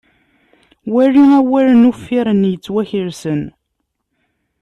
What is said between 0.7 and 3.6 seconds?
Wali awalen uffiren yettwakelsen.